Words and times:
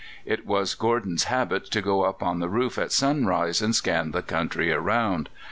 It 0.25 0.47
was 0.47 0.73
Gordon's 0.73 1.25
habit 1.25 1.65
to 1.65 1.79
go 1.79 2.05
up 2.05 2.23
on 2.23 2.39
the 2.39 2.49
roof 2.49 2.79
at 2.79 2.91
sunrise 2.91 3.61
and 3.61 3.75
scan 3.75 4.09
the 4.13 4.23
country 4.23 4.71
around. 4.73 5.29